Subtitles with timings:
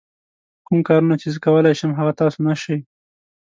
[0.65, 2.77] کوم کارونه چې زه کولای شم هغه تاسو نه شئ.